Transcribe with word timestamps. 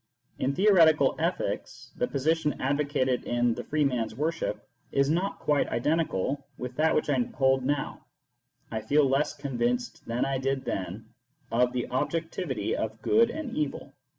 In 0.39 0.55
theoretical 0.55 1.15
Ethics, 1.19 1.91
the 1.95 2.07
position 2.07 2.59
advocated 2.59 3.23
in" 3.25 3.53
The 3.53 3.63
Free 3.63 3.85
Man 3.85 4.05
s 4.05 4.15
Worship" 4.15 4.67
is 4.91 5.11
not 5.11 5.37
quite 5.37 5.69
identical 5.69 6.47
with 6.57 6.75
that 6.77 6.95
which 6.95 7.07
I 7.11 7.19
hold 7.35 7.63
now: 7.63 8.03
I 8.71 8.81
feel 8.81 9.07
less 9.07 9.35
convinced 9.35 10.03
than 10.07 10.25
I 10.25 10.39
did 10.39 10.65
then 10.65 11.13
of 11.51 11.71
the 11.71 11.87
objectivity 11.91 12.75
of 12.75 12.99
good 13.03 13.29
and 13.29 13.55
evil. 13.55 13.93